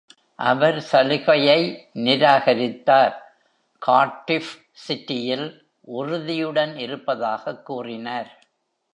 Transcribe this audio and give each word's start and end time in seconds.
அவர் 0.35 0.81
சலுகையை 0.81 1.89
நிராகரித்தார், 1.95 3.13
கார்டிஃப் 3.87 4.51
சிட்டியில் 4.71 5.67
உறுதியுடன் 5.81 6.77
இருப்பதாகக் 6.77 7.65
கூறினார். 7.65 8.45